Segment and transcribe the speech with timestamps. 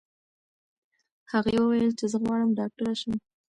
[1.31, 3.13] هغې وویل چې زه غواړم ډاکټره شم.